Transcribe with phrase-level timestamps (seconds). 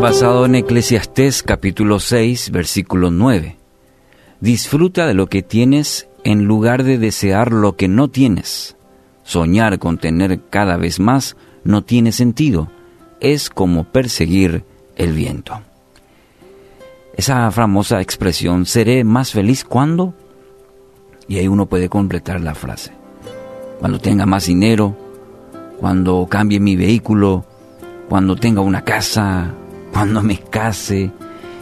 [0.00, 3.56] Basado en Eclesiastés capítulo 6, versículo 9.
[4.40, 8.76] Disfruta de lo que tienes en lugar de desear lo que no tienes.
[9.24, 12.70] Soñar con tener cada vez más no tiene sentido.
[13.18, 14.62] Es como perseguir
[14.94, 15.60] el viento.
[17.16, 20.14] Esa famosa expresión, seré más feliz cuando,
[21.26, 22.92] y ahí uno puede completar la frase.
[23.80, 24.96] Cuando tenga más dinero,
[25.80, 27.44] cuando cambie mi vehículo,
[28.08, 29.52] cuando tenga una casa,
[29.92, 31.10] cuando me case,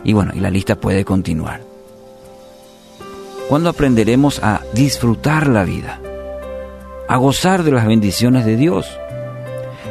[0.05, 1.61] y bueno, y la lista puede continuar.
[3.49, 6.01] Cuando aprenderemos a disfrutar la vida,
[7.09, 8.87] a gozar de las bendiciones de Dios,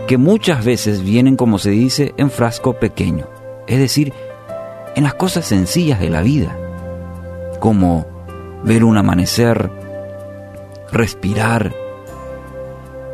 [0.07, 3.27] que muchas veces vienen, como se dice, en frasco pequeño,
[3.67, 4.13] es decir,
[4.95, 6.55] en las cosas sencillas de la vida,
[7.59, 8.05] como
[8.63, 9.70] ver un amanecer,
[10.91, 11.73] respirar,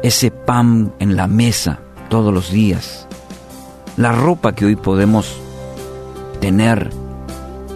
[0.04, 1.80] ese pan en la mesa
[2.10, 3.08] todos los días,
[3.98, 5.38] la ropa que hoy podemos
[6.40, 6.90] tener,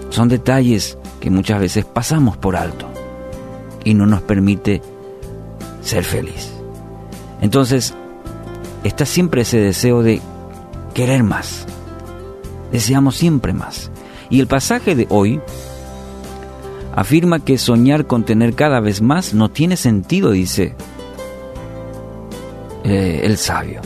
[0.10, 2.88] son detalles que muchas veces pasamos por alto
[3.84, 4.82] y no nos permite
[5.82, 6.52] ser feliz.
[7.42, 7.94] Entonces,
[8.84, 10.22] está siempre ese deseo de
[10.94, 11.66] querer más.
[12.72, 13.92] Deseamos siempre más.
[14.30, 15.40] Y el pasaje de hoy
[16.96, 20.76] afirma que soñar con tener cada vez más no tiene sentido, dice
[22.84, 23.82] eh, el sabio.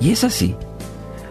[0.00, 0.56] Y es así.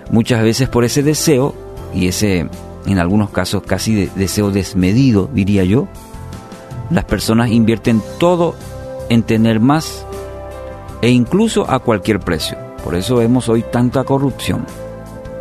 [0.09, 1.53] Muchas veces por ese deseo,
[1.93, 2.47] y ese
[2.85, 5.87] en algunos casos casi de deseo desmedido, diría yo,
[6.89, 8.55] las personas invierten todo
[9.09, 10.05] en tener más
[11.01, 12.57] e incluso a cualquier precio.
[12.83, 14.65] Por eso vemos hoy tanta corrupción.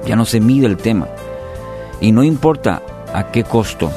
[0.07, 1.09] Ya no se mide el tema.
[2.01, 3.91] Y no importa a qué costo.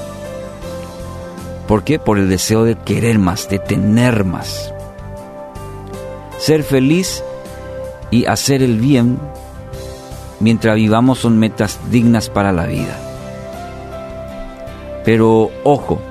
[1.67, 1.99] ¿Por qué?
[1.99, 4.73] Por el deseo de querer más, de tener más.
[6.37, 7.23] Ser feliz
[8.09, 9.19] y hacer el bien
[10.41, 12.97] mientras vivamos son metas dignas para la vida.
[15.05, 16.01] Pero ojo,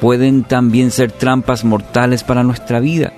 [0.00, 3.12] pueden también ser trampas mortales para nuestra vida.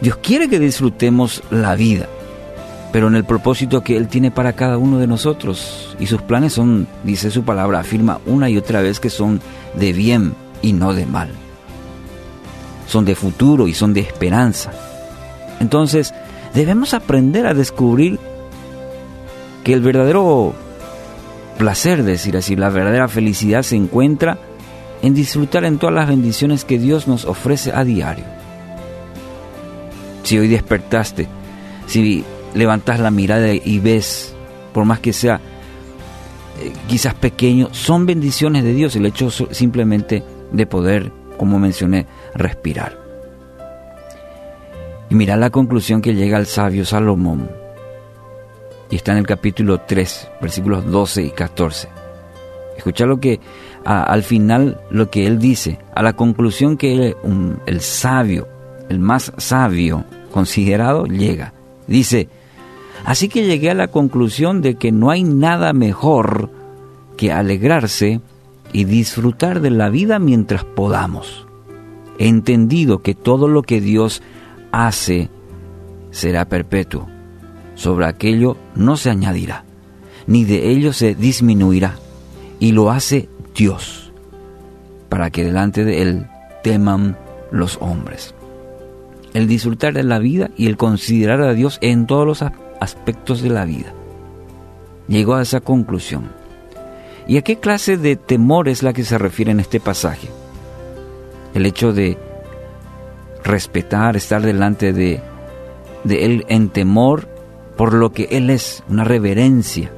[0.00, 2.06] Dios quiere que disfrutemos la vida,
[2.92, 5.96] pero en el propósito que Él tiene para cada uno de nosotros.
[5.98, 9.40] Y sus planes son, dice su palabra, afirma una y otra vez que son
[9.74, 11.30] de bien y no de mal.
[12.86, 14.72] Son de futuro y son de esperanza.
[15.60, 16.12] Entonces,
[16.56, 18.18] debemos aprender a descubrir
[19.62, 20.54] que el verdadero
[21.58, 24.38] placer, decir así, la verdadera felicidad se encuentra
[25.02, 28.24] en disfrutar en todas las bendiciones que Dios nos ofrece a diario.
[30.22, 31.28] Si hoy despertaste,
[31.86, 32.24] si
[32.54, 34.34] levantas la mirada y ves,
[34.72, 35.40] por más que sea
[36.58, 43.05] eh, quizás pequeño, son bendiciones de Dios el hecho simplemente de poder, como mencioné, respirar.
[45.08, 47.50] Y mira la conclusión que llega al sabio Salomón.
[48.90, 51.88] Y está en el capítulo 3, versículos 12 y 14.
[52.76, 53.40] Escucha lo que
[53.84, 57.14] al final lo que él dice, a la conclusión que
[57.66, 58.48] el sabio,
[58.88, 61.54] el más sabio considerado, llega.
[61.86, 62.28] Dice,
[63.04, 66.50] así que llegué a la conclusión de que no hay nada mejor
[67.16, 68.20] que alegrarse
[68.72, 71.46] y disfrutar de la vida mientras podamos.
[72.18, 74.22] He entendido que todo lo que Dios
[74.72, 75.30] hace
[76.10, 77.08] será perpetuo.
[77.74, 79.64] Sobre aquello no se añadirá,
[80.26, 81.96] ni de ello se disminuirá.
[82.58, 84.12] Y lo hace Dios,
[85.10, 86.26] para que delante de Él
[86.62, 87.18] teman
[87.50, 88.34] los hombres.
[89.34, 92.44] El disfrutar de la vida y el considerar a Dios en todos los
[92.80, 93.92] aspectos de la vida.
[95.08, 96.30] Llegó a esa conclusión.
[97.28, 100.28] ¿Y a qué clase de temor es la que se refiere en este pasaje?
[101.54, 102.18] El hecho de
[103.46, 105.20] respetar, estar delante de,
[106.04, 107.28] de Él en temor
[107.76, 109.90] por lo que Él es, una reverencia,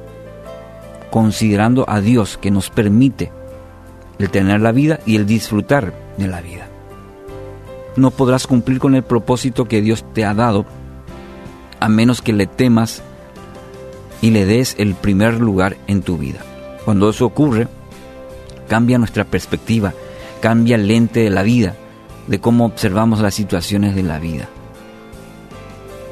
[1.11, 3.31] considerando a Dios que nos permite
[4.19, 6.67] el tener la vida y el disfrutar de la vida.
[7.95, 10.65] No podrás cumplir con el propósito que Dios te ha dado
[11.79, 13.01] a menos que le temas
[14.21, 16.39] y le des el primer lugar en tu vida.
[16.83, 17.67] Cuando eso ocurre,
[18.67, 19.93] cambia nuestra perspectiva,
[20.41, 21.75] cambia el lente de la vida,
[22.27, 24.49] de cómo observamos las situaciones de la vida.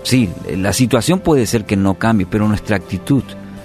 [0.03, 3.23] Sí, la situación puede ser que no cambie, pero nuestra actitud,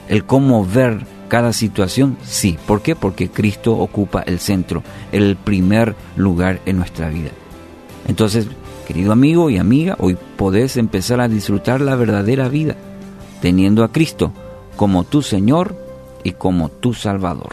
[0.08, 2.58] el cómo ver cada situación, sí.
[2.66, 2.94] ¿Por qué?
[2.94, 7.30] Porque Cristo ocupa el centro, el primer lugar en nuestra vida.
[8.06, 8.48] Entonces,
[8.86, 12.76] querido amigo y amiga, hoy podés empezar a disfrutar la verdadera vida,
[13.40, 14.32] teniendo a Cristo
[14.76, 15.76] como tu Señor
[16.24, 17.52] y como tu Salvador.